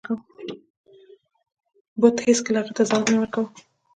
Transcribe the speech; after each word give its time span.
بت 1.99 2.15
هیڅکله 2.25 2.57
هغه 2.61 2.71
ته 2.77 2.83
ځواب 2.89 3.05
نه 3.11 3.17
ورکاو. 3.19 3.45